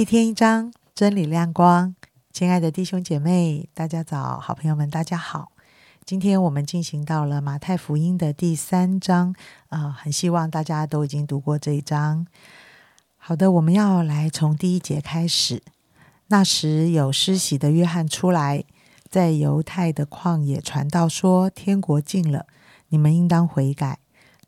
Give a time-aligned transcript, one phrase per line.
[0.00, 1.94] 一天一章，真理亮光。
[2.32, 4.40] 亲爱的弟兄姐妹，大家早！
[4.40, 5.52] 好朋友们，大家好。
[6.06, 9.34] 今天我们进行到了马太福音的第三章
[9.68, 12.26] 啊，很希望大家都已经读过这一章。
[13.18, 15.62] 好的，我们要来从第一节开始。
[16.28, 18.64] 那时有施洗的约翰出来，
[19.10, 22.46] 在犹太的旷野传道说：“天国近了，
[22.88, 23.98] 你们应当悔改。”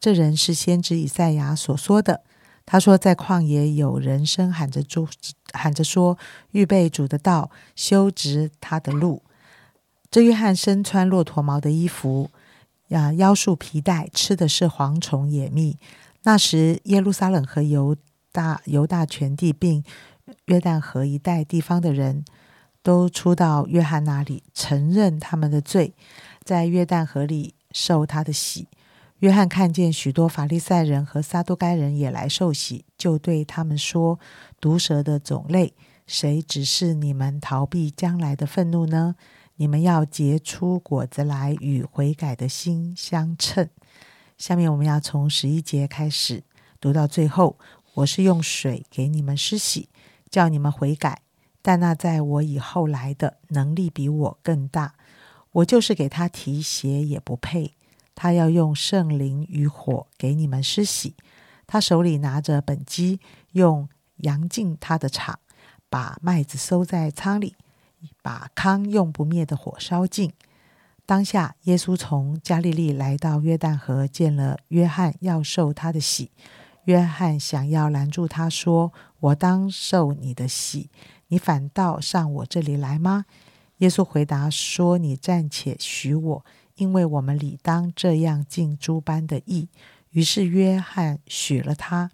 [0.00, 2.22] 这人是先知以赛亚所说的。
[2.64, 4.82] 他说：“在旷野有人声喊着，
[5.52, 6.18] 喊着说，
[6.50, 9.22] 预备主的道，修直他的路。”
[10.10, 12.30] 这约翰身穿骆驼毛的衣服，
[12.88, 15.78] 呀，腰束皮带，吃的是蝗虫野蜜。
[16.24, 17.96] 那时，耶路撒冷和犹
[18.30, 19.82] 大、犹大全地，并
[20.44, 22.24] 约旦河一带地方的人
[22.82, 25.94] 都出到约翰那里，承认他们的罪，
[26.44, 28.68] 在约旦河里受他的洗。
[29.20, 34.20] 约翰看见许多法利赛人和撒都该人也来受洗，就对他们说
[34.62, 35.74] ：“毒蛇的种类，
[36.06, 39.16] 谁指示你们逃避将来的愤怒呢？
[39.56, 43.68] 你们要结出果子来，与悔改的心相称。”
[44.38, 46.44] 下面我们要从十一节开始
[46.80, 47.58] 读到最后。
[47.94, 49.88] 我是用水给你们施洗，
[50.30, 51.22] 叫你们悔改，
[51.60, 54.94] 但那在我以后来的能力比我更大，
[55.50, 57.74] 我就是给他提鞋也不配。
[58.14, 61.16] 他要用圣灵与火给你们施洗，
[61.72, 63.18] 他手里拿着本机，
[63.52, 65.38] 用扬进他的场，
[65.88, 67.56] 把麦子收在仓里，
[68.20, 70.34] 把糠用不灭的火烧尽。
[71.06, 76.30] 当下，耶稣从加利利来到约旦河，见了约翰，要受他的洗。
[76.84, 80.90] 约翰想要拦住他，说：“我当受你的洗，
[81.28, 83.24] 你反倒上我这里来吗？”
[83.78, 86.44] 耶稣回答说：“你暂且许我。”
[86.76, 89.68] 因为我们理当这样尽诸般的义，
[90.12, 92.10] 于是约翰许了他。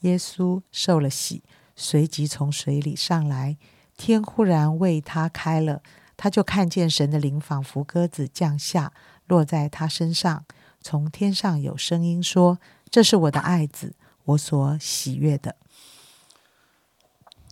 [0.00, 1.42] 耶稣受了洗，
[1.76, 3.56] 随即从水里上来，
[3.96, 5.82] 天忽然为他开了，
[6.16, 8.92] 他就看见神的灵仿佛鸽子降下，
[9.26, 10.44] 落在他身上。
[10.80, 15.56] 从天上有声音说：“这是我的爱子，我所喜悦的。”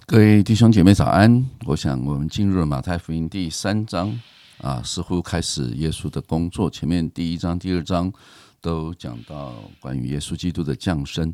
[0.06, 1.44] 各位弟兄姐妹早安！
[1.66, 4.21] 我想我们进入了马太福音第三章。
[4.59, 6.71] 啊，似乎开始耶稣的工作。
[6.71, 8.10] 前面第一章、第二章
[8.66, 11.32] 都讲到关于耶稣基督的降生。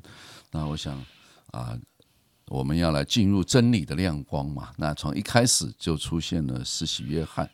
[0.51, 1.03] 那我想
[1.53, 1.75] 啊，
[2.49, 4.71] 我们要来进入真理的亮光嘛。
[4.77, 7.49] 那从一开始就出现了施洗约翰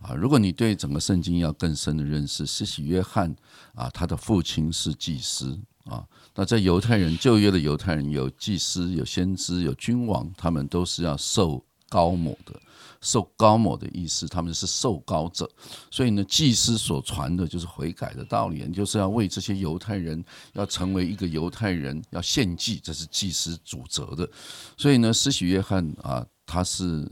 [0.00, 0.12] 啊。
[0.12, 3.32] 如果你对整个圣经要更深的认识，施洗约翰
[3.74, 6.04] 啊，他的父亲是祭司啊。
[6.34, 12.58] 那在犹太人旧约的犹太人，有祭司、有先知、有君王，他们都是要受高某的。
[13.04, 15.50] 受高某的意思，他们是受高者，
[15.90, 24.30] 所以呢，祭司所传的就是悔改的道理，就是要为这些犹太人要成为一个犹太人，要献祭，这是祭司主责的。
[24.76, 27.10] 所以呢，施洗约翰啊，他是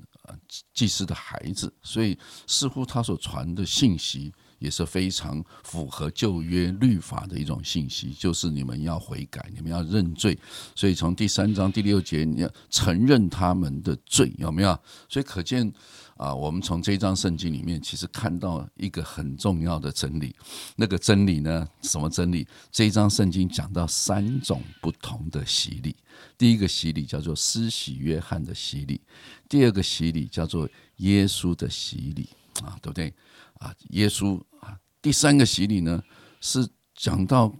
[0.72, 2.16] 祭司的孩子，所以
[2.46, 4.32] 似乎他所传的信息。
[4.60, 10.38] 也是非常符合旧约律法的一种信息，就是你们要悔改，你们要认罪。
[10.76, 14.78] 所以从第三章第六节，你要承认他们的罪，有没有？
[15.08, 15.72] 所以可见
[16.16, 20.36] 啊，我们从这章圣经里面，其实看到一个很重要的真理。
[20.76, 21.66] 那个真理呢？
[21.82, 22.46] 什么真理？
[22.70, 25.96] 这一章圣经讲到三种不同的洗礼。
[26.36, 29.00] 第一个洗礼叫做施洗约翰的洗礼，
[29.48, 32.28] 第二个洗礼叫做耶稣的洗礼
[32.62, 33.12] 啊，对不对？
[33.60, 34.76] 啊，耶稣啊。
[35.00, 36.02] 第三个洗礼呢，
[36.42, 37.50] 是讲到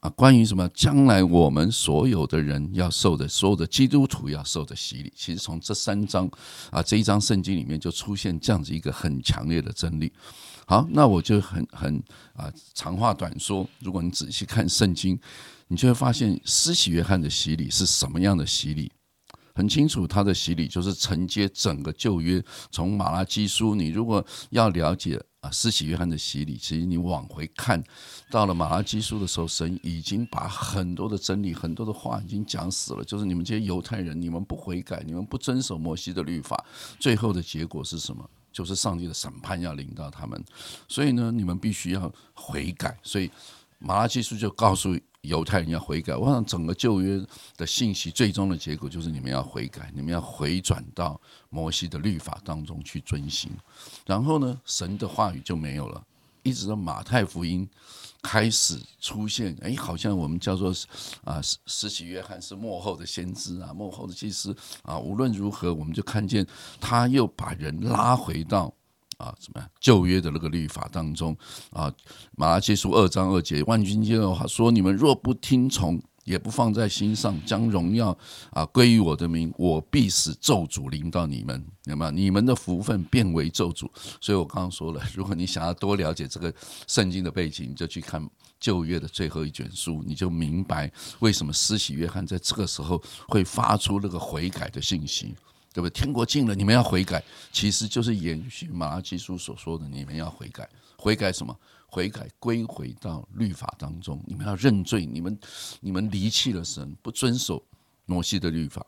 [0.00, 0.66] 啊，关于什么？
[0.70, 5.12] 将来我们所有的人要受的，所有的基督徒要受的洗礼。
[5.14, 6.30] 其实从这三章
[6.70, 10.12] 啊，这一章圣经里面就出现这样子一个很强烈的真理。
[10.66, 12.02] 好，那我就很很
[12.34, 13.66] 啊，长话短说。
[13.80, 15.18] 如果你仔细看圣经，
[15.66, 18.90] 你就会发现施洗约翰的洗礼是什么样的洗礼？
[19.54, 23.74] 很清楚，他的洗礼就是承接整个旧约，从马拉基书。
[23.74, 25.20] 你如果要了解。
[25.40, 27.82] 啊，施洗约翰的洗礼，其实你往回看，
[28.28, 33.04] 到了马拉基书的时候，神已经把很多的真理、很多的话已经讲死了。
[33.04, 36.64] 就是你们这些犹太人，你们不悔改，你们不遵守摩西的律法，
[36.98, 38.28] 最后的结果是什么？
[38.50, 40.44] 就是上帝的审判要临到他们。
[40.88, 42.98] 所以呢，你们必须要悔改。
[43.04, 43.30] 所以
[43.78, 44.98] 马拉基书就告诉。
[45.22, 47.20] 犹太人要悔改，我想整个旧约
[47.56, 51.20] 的信息最终的结果就是你们要悔改，你们要回转到
[51.50, 53.50] 摩西的律法当中去遵行。
[54.06, 56.02] 然后呢，神的话语就没有了，
[56.44, 57.68] 一直到马太福音
[58.22, 59.56] 开始出现。
[59.60, 60.72] 哎，好像我们叫做
[61.24, 64.96] 啊，施洗约翰是幕后的先知啊，幕后的祭司啊。
[64.98, 66.46] 无论如何，我们就看见
[66.80, 68.72] 他又把人拉回到。
[69.18, 69.68] 啊，怎么样？
[69.78, 71.36] 旧约的那个律法当中
[71.70, 71.92] 啊，
[72.36, 78.16] 马拉基书二章二节，万军之耶和华说：“你们若不听从也不放在心上，将荣耀
[78.50, 82.10] 啊归于我的名，我必使咒诅临到你们，那么？
[82.12, 83.88] 你们的福分变为咒诅。
[84.20, 86.52] 所以我刚刚说了，如果你想要多了解这个
[86.86, 88.24] 圣经的背景，你就去看
[88.60, 90.88] 旧约的最后一卷书，你就明白
[91.18, 95.34] 为什么施洗约翰在这个时候会发出那个悔改的信息。
[95.72, 95.90] 对不对？
[95.90, 97.22] 天国近了，你们要悔改，
[97.52, 100.68] 其实就是延续马拉基书所说的，你们要悔改。
[100.96, 101.56] 悔改什么？
[101.86, 105.06] 悔改归回到律法当中，你们要认罪。
[105.06, 105.38] 你们
[105.80, 107.64] 你们离弃了神，不遵守
[108.04, 108.84] 摩西的律法。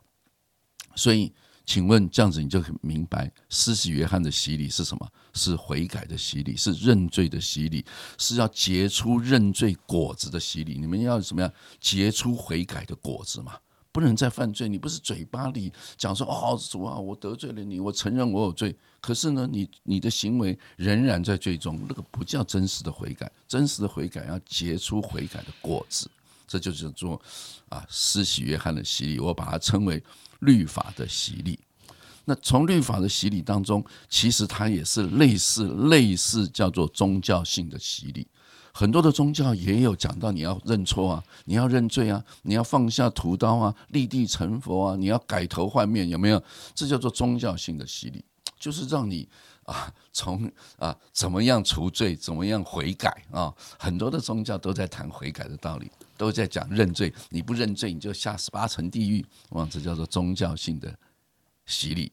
[0.97, 1.33] 所以，
[1.65, 5.09] 请问这样子你就很明白，施洗约翰的洗礼是什么？
[5.33, 7.87] 是悔改的洗礼，是认罪的洗礼，
[8.19, 10.77] 是要结出认罪果子的洗礼。
[10.77, 13.57] 你们要怎么样结出悔改的果子嘛？
[13.93, 18.77] 不能再犯罪，你不是嘴巴里讲说哦主啊，我得罪了你，我承认我有罪。
[19.01, 23.31] 可是呢，你你的行为仍然在最终，那个不叫真实的悔改。
[23.49, 26.09] 真实的悔改要结出悔改的果子，
[26.47, 27.21] 这就是做
[27.69, 30.03] 啊施洗约翰的洗礼，我把它称为
[30.41, 31.59] 律法的洗礼。
[32.31, 38.25] 那从律法的洗礼当中，其实它也是类似类似叫做宗教性的洗礼。
[38.73, 46.41] 很多的宗教也有讲到你要认错啊，你要认罪啊，你要放下屠刀啊，立地成佛啊，你要改头换面，有没有？
[46.73, 48.25] 这叫做宗教性的洗礼，
[48.61, 49.29] 就是让你
[49.65, 50.49] 啊，从
[50.79, 53.53] 啊怎么样除罪，怎么样悔改啊。
[53.77, 57.13] 很多的宗教都在谈悔改的道理，都在讲认罪。
[57.31, 59.27] 你不认罪，你就下十八层地狱。
[59.49, 60.97] 哇，这叫做宗教性的
[61.67, 62.13] 洗礼。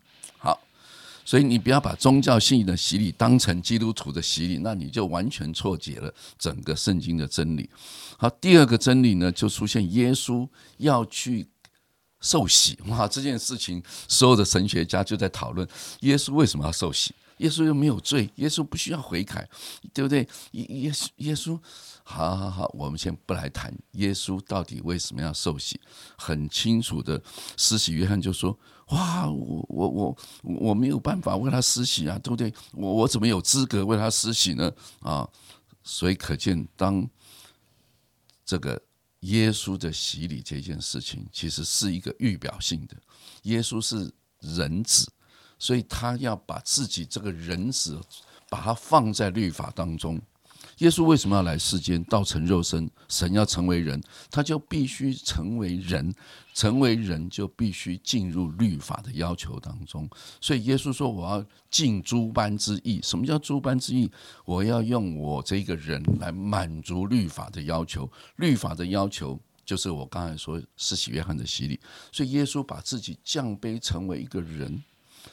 [1.28, 6.10] 所以你不要把宗教性的洗礼当成基督徒的洗礼，那你就完全错解了
[6.40, 7.70] 整个圣经的真理。
[8.18, 10.48] 好，第二个真理呢，就出现耶稣
[10.78, 11.46] 要去
[12.22, 12.80] 受洗。
[12.88, 15.68] 哇，这件事情所有的神学家就在讨论
[16.00, 17.14] 耶稣为什么要受洗？
[17.38, 19.50] 耶稣又没有罪，耶稣不需要悔改，
[19.94, 20.28] 对不对？
[20.52, 21.60] 耶耶稣耶稣，
[22.04, 25.80] 好好好，我们先不来谈耶稣到底为什么要受洗。
[26.18, 27.22] 很清楚的，
[27.58, 28.58] 施洗约翰就说。
[28.88, 32.54] 哇，我我我我没有办法为他施洗啊，对不对？
[32.72, 34.72] 我我怎么有资格为他施洗呢？
[35.02, 35.28] 啊，
[35.84, 37.06] 所以可见，当
[38.46, 38.82] 这个
[39.20, 42.96] 耶稣的洗礼这件事情，其实是一个预表性的。
[43.42, 45.12] 耶稣是人子，
[45.60, 48.00] 所以他要把自己这个人子，
[48.50, 50.22] 把它放在律法当中。
[50.80, 52.04] 耶稣为什么要来世间？
[52.04, 54.00] 道成肉身，神要成为人，
[54.30, 56.14] 他就必须成为人。
[56.54, 60.10] 成为人就必须进入律法的要求当中。
[60.42, 64.12] 所以耶稣说：“我要尽诸般之意。”什么叫诸般之意？
[64.44, 68.12] 我要用我这个人来满足律法的要求。
[68.38, 71.80] 律法的要求就是我刚才说施洗约翰的洗礼。
[72.12, 74.84] 所以耶稣把自己降卑成为一个人。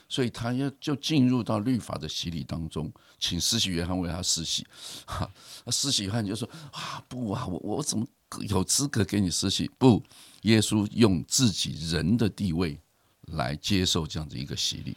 [0.09, 4.67] 所以他要就进入到律法的洗礼当中，请施洗约翰为他施洗。
[5.07, 5.29] 哈，
[5.73, 8.07] 施洗约翰就说：“啊，不啊，我我怎么
[8.49, 10.03] 有资格给你施洗？”不，
[10.43, 12.79] 耶稣用自己人的地位
[13.33, 14.97] 来接受这样的一个洗礼，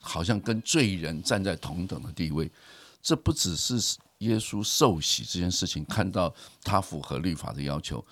[0.00, 2.50] 好像跟罪人站在同等的地位。
[3.02, 8.02] 这不只是耶稣受洗这件事情，看到他符合律法的要求。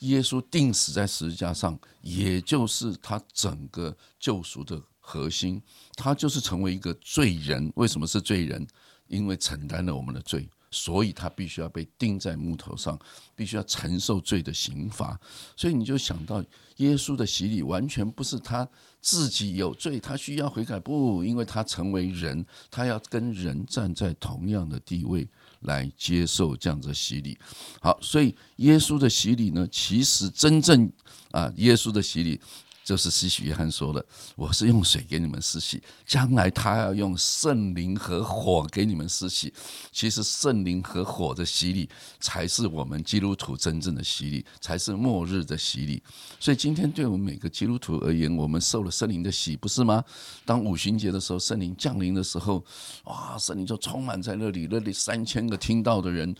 [0.00, 4.80] 耶稣定死在十字架上，也就是他整个救赎的。
[5.08, 5.62] 核心，
[5.94, 7.72] 他就是成为一个罪人。
[7.76, 8.66] 为什么是罪人？
[9.06, 12.98] 因为承担了我们的罪，所以他必须要被钉在木头上，
[13.36, 15.16] 必须要承受罪的刑罚。
[15.56, 16.44] 所以你就想到，
[16.78, 18.68] 耶稣的洗礼完全不是他
[19.00, 20.80] 自己有罪，他需要悔改。
[20.80, 25.28] 不，因为他成为人，他要跟人站在同样的地位
[25.60, 27.38] 来接受这样的洗礼。
[27.80, 30.90] 好，所以耶稣的洗礼呢，其实真正
[31.30, 32.40] 啊，耶稣的洗礼。
[32.86, 39.52] 就是施洗约翰说的：“我是用水给你们施洗，将来他要用圣灵和火给你们施洗。
[39.90, 41.90] 其实圣灵和火的洗礼，
[42.20, 46.00] 才是我们基督徒真正的洗礼，才是末日的洗礼。
[46.38, 50.04] 所以今天对我们每个基督徒而言，我们受了圣灵的洗，不是吗？
[50.44, 52.64] 当五旬节的时候，圣灵降临的时候，
[53.06, 56.32] 哇，圣灵就充满在那里，那里三千个听到的人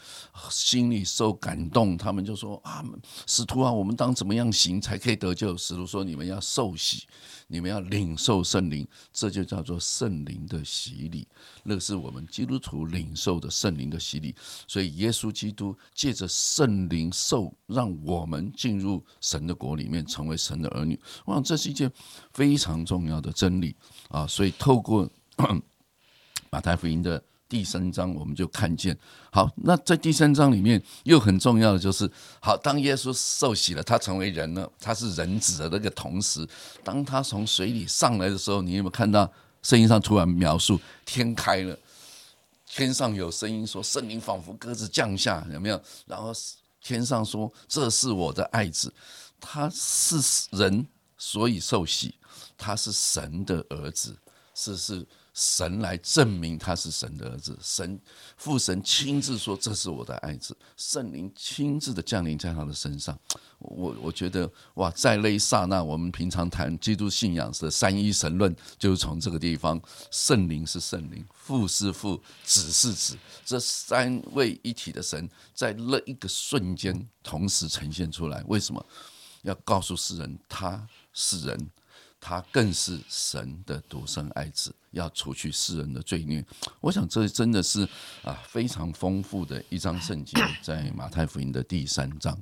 [0.49, 2.85] 心里受感动，他们就说：啊，
[3.27, 5.57] 使徒啊，我们当怎么样行才可以得救？
[5.57, 7.07] 使徒说：你们要。”要受洗，
[7.49, 11.27] 你们要领受圣灵，这就叫做圣灵的洗礼。
[11.65, 14.35] 那是我们基督徒领受的圣灵的洗礼。
[14.69, 21.01] 所以，耶稣基督借着圣灵受，让我们进入神的国里面，成为神的儿女。
[21.25, 21.91] 我想这是一件
[22.33, 23.75] 非常重要的真理
[24.11, 24.27] 啊！
[24.27, 25.11] 所以，透过
[26.51, 27.23] 马太福音的。
[27.49, 28.97] 第三章我们就看见，
[29.31, 32.11] 好，那在第三章里面又很重要的就是，
[32.41, 36.45] 好，当耶稣受洗了，他成为人了，他是人子的那个同时，
[36.83, 39.31] 当他从水里上来的时候，你有没有看到
[39.63, 41.79] 圣经上突然描述天开了，
[42.69, 45.81] 天上有声音说，圣灵仿佛鸽子降下，有没有？
[46.07, 46.33] 然后
[46.83, 48.93] 天上说这是我的爱子，
[49.41, 50.17] 他是
[50.51, 50.85] 人，
[51.17, 52.17] 所以受洗，
[52.59, 54.17] 他是神的儿子，
[54.53, 55.07] 是是。
[55.37, 58.01] 神来证明他是神的儿子，神
[58.39, 63.17] 父神亲自说这是我的爱子，圣灵亲自的降临在他的身上。
[63.59, 69.79] 我我觉得哇，在那一刹那，我们平常谈基督信仰的三一神论，就是从这个地方，
[70.11, 73.15] 圣灵是圣灵，父是父，子是子，
[73.45, 78.43] 这三位一体的神，在那一个瞬间同时呈现出来。
[78.47, 78.83] 为什么
[79.43, 81.71] 要告诉世人他是人？
[82.29, 86.45] 他更是神的独生爱子，要除去世人的罪孽。
[86.83, 87.89] 我想这真的是
[88.25, 92.37] 啊非常丰富的一章圣经，在马太福音的第三章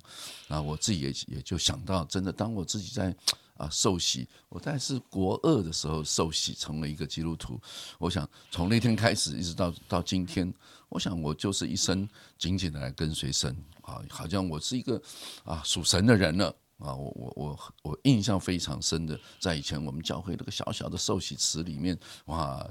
[0.49, 3.15] 啊，我自己也也就想到，真的当我自己在
[3.59, 7.61] 啊受洗，我在是国二的时候受洗，成为一个基督徒。
[7.99, 10.51] 我想从那天开始，一直到到今天，
[10.89, 14.99] 我想我就是一生紧紧的来跟随神啊，好像我是一个
[15.45, 16.57] 啊属神的人了。
[16.79, 22.67] 啊，我我我我印象非常深的，在以前我们教会那个小小的寿喜池里面，哇，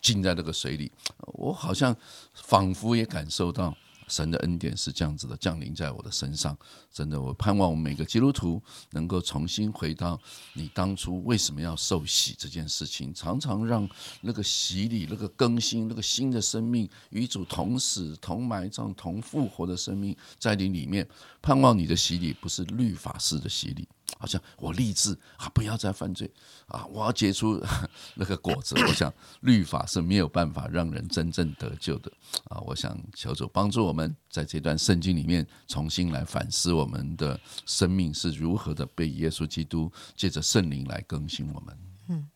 [0.00, 0.90] 浸在那个水里，
[1.34, 1.94] 我好像
[2.34, 3.76] 仿佛也感受到。
[4.08, 6.56] 神的恩典是这样子的，降临在我的身上。
[6.92, 10.20] 真的，我盼望我们每个基督徒能够重新回到
[10.54, 13.88] 你当初为什么要受洗这件事情，常常让
[14.20, 21.06] 那个洗礼、那个更新、那个新的生命与主同死、同埋葬、同复活的生命在你里面。
[21.42, 23.86] 盼望你的洗礼不是律法式的洗礼。
[24.18, 26.30] 好像我立志啊，不要再犯罪
[26.68, 26.86] 啊！
[26.86, 27.62] 我要结出
[28.14, 28.74] 那个果子。
[28.86, 32.10] 我想律法是没有办法让人真正得救的
[32.44, 32.58] 啊！
[32.60, 41.78] 我想求主帮助我们在这段圣经里面重新来反思我们的生命是如何的被耶稣基督借着圣灵来更新我们。
[42.08, 42.28] 嗯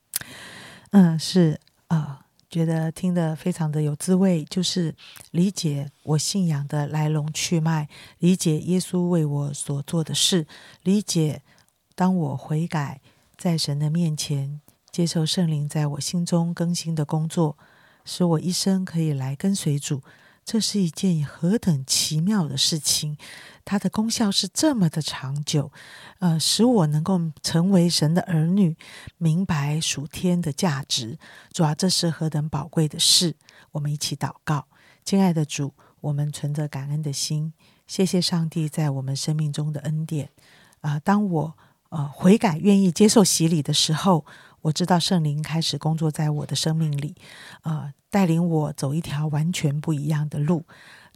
[0.91, 4.95] 嗯，是啊，觉得听得非常的有滋味，就是
[5.31, 10.47] 理解我信仰的来龙去脉，理解耶稣为我所做的事，
[10.83, 11.43] 理解。
[12.01, 13.03] 当我悔改，
[13.37, 17.59] 在神的面前接受圣灵在我心中更新的工作，
[18.07, 20.03] 使我一生可以来跟随主，
[20.43, 23.19] 这是一件何等奇妙的事情！
[23.67, 25.71] 它的功效是这么的长久，
[26.21, 28.79] 呃，使我能够成为神的儿女，
[29.19, 31.19] 明白属天的价值。
[31.53, 33.37] 主啊，这是何等宝贵的事！
[33.73, 34.69] 我们一起祷告，
[35.05, 37.53] 亲爱的主，我们存着感恩的心，
[37.87, 40.31] 谢谢上帝在我们生命中的恩典。
[40.81, 41.59] 啊，当我。
[41.91, 44.25] 呃，悔改、愿意接受洗礼的时候，
[44.63, 47.15] 我知道圣灵开始工作在我的生命里，
[47.63, 50.65] 呃，带领我走一条完全不一样的路。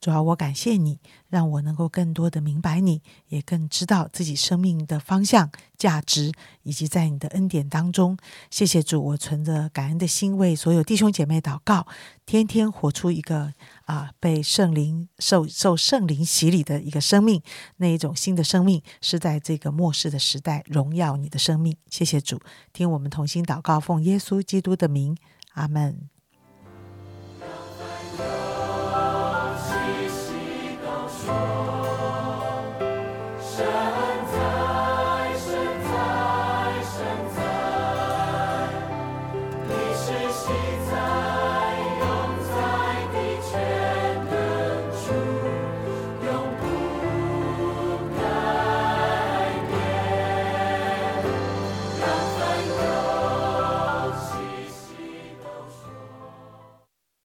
[0.04, 6.30] 主要我感谢你，让我能够更多的明白你，也更知道自己生命的方向、价值，
[6.62, 8.14] 以及在你的恩典当中。
[8.50, 11.86] 谢谢主，我存着感恩的心为所有弟兄姐妹祷告，
[12.26, 13.54] 天天活出一个
[13.86, 17.40] 啊被圣灵受受圣灵洗礼的一个生命，
[17.78, 21.74] 那一种新的生命是在这个末世的时代荣耀你的生命。
[21.88, 22.38] 谢谢主，
[22.74, 25.16] 听我们同心祷告，奉耶稣基督的名，
[25.54, 26.13] 阿门。